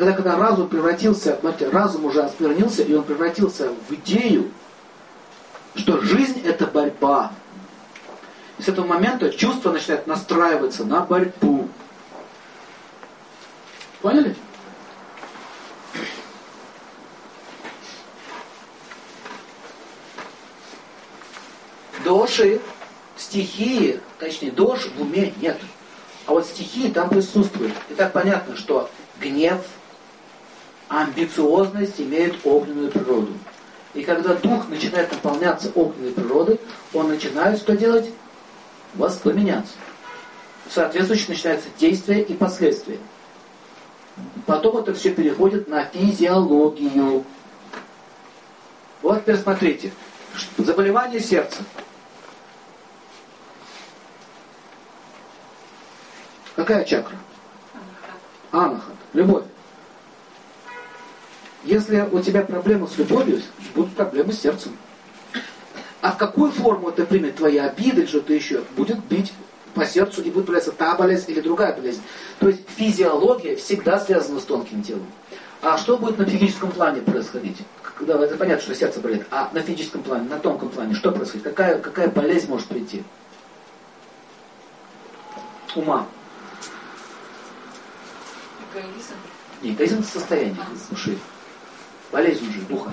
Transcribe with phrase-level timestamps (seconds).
[0.00, 4.50] когда, когда разум превратился, смотрите, разум уже осквернился, и он превратился в идею,
[5.74, 7.32] что жизнь это борьба.
[8.56, 11.68] И с этого момента чувство начинает настраиваться на борьбу.
[14.00, 14.34] Поняли?
[22.02, 22.62] Доши,
[23.18, 25.60] стихии, точнее, дош в уме нет.
[26.24, 27.74] А вот стихии там присутствуют.
[27.90, 28.88] И так понятно, что
[29.20, 29.60] гнев,
[30.90, 33.32] амбициозность имеют огненную природу.
[33.94, 36.60] И когда дух начинает наполняться огненной природой,
[36.92, 38.10] он начинает что делать?
[38.94, 39.74] Воспламеняться.
[40.68, 42.98] Соответствующе начинается действие и последствия.
[44.46, 47.24] Потом это все переходит на физиологию.
[49.00, 49.92] Вот теперь смотрите.
[50.58, 51.62] Заболевание сердца.
[56.56, 57.16] Какая чакра?
[58.50, 58.94] Анахат.
[59.12, 59.44] Любовь.
[61.64, 63.42] Если у тебя проблемы с любовью,
[63.74, 64.72] будут проблемы с сердцем.
[66.00, 69.32] А в какую форму это примет твоя обида или что-то еще, будет бить
[69.74, 72.00] по сердцу и будет появляться та болезнь или другая болезнь.
[72.38, 75.06] То есть физиология всегда связана с тонким телом.
[75.60, 77.58] А что будет на физическом плане происходить?
[77.82, 79.26] Когда это понятно, что сердце болит.
[79.30, 81.44] А на физическом плане, на тонком плане, что происходит?
[81.44, 83.04] Какая, какая болезнь может прийти?
[85.76, 86.06] Ума.
[88.72, 89.14] Эгоизм.
[89.60, 90.56] Не, эгоизм это состояние
[90.88, 91.18] души.
[92.12, 92.92] Болезнь уже духа.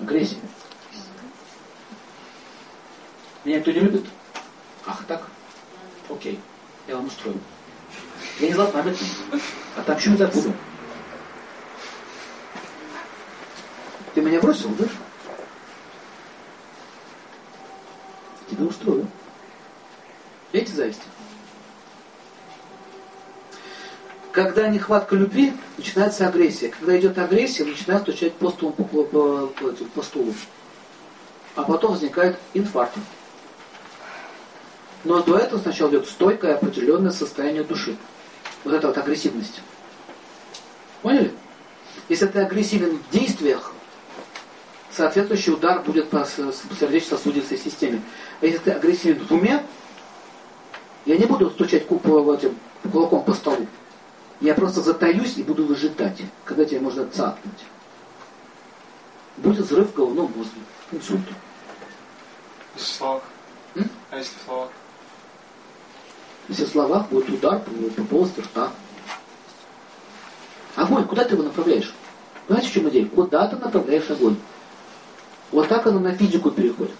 [0.00, 0.36] Агрессия.
[3.44, 4.06] Меня кто не любит?
[4.86, 5.26] Ах, так?
[6.10, 6.38] Окей,
[6.86, 7.38] я вам устрою.
[8.40, 8.98] Я не быть.
[9.76, 10.52] Отомщу и забуду.
[14.14, 14.84] Ты меня бросил, да?
[18.50, 19.08] Тебя устрою.
[20.52, 21.02] Видите зависть?
[24.38, 26.68] Когда нехватка любви, начинается агрессия.
[26.68, 29.02] Когда идет агрессия, начинает стучать по стулу, по, по,
[29.48, 30.32] по, по стулу.
[31.56, 32.96] А потом возникает инфаркт.
[35.02, 37.96] Но до этого сначала идет стойкое определенное состояние души.
[38.62, 39.60] Вот это вот агрессивность.
[41.02, 41.32] Поняли?
[42.08, 43.72] Если ты агрессивен в действиях,
[44.92, 46.24] соответствующий удар будет по
[46.78, 48.02] сердечно-сосудистой системе.
[48.40, 49.64] А если ты агрессивен в уме,
[51.06, 52.56] я не буду стучать этим
[52.92, 53.66] кулаком по столу.
[54.40, 57.64] Я просто затаюсь и буду выжидать, когда тебя можно цапнуть.
[59.36, 60.54] Будет взрыв головного мозга,
[60.92, 61.20] инсульт.
[62.76, 63.22] Если словах?
[63.74, 63.90] М?
[64.10, 64.70] А если в словах?
[66.48, 68.72] Если в словах будет удар по, по полости рта.
[70.76, 71.92] Огонь, куда ты его направляешь?
[72.46, 73.06] Знаете, в чем идея?
[73.06, 74.36] Куда ты направляешь огонь?
[75.50, 76.94] Вот так оно на физику переходит.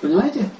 [0.00, 0.50] Понимаете?